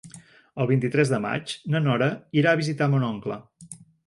El 0.63 0.67
vint-i-tres 0.71 1.11
de 1.15 1.19
maig 1.25 1.53
na 1.75 1.83
Nora 1.89 2.09
irà 2.43 2.55
a 2.57 2.61
visitar 2.63 2.89
mon 2.97 3.07
oncle. 3.11 3.39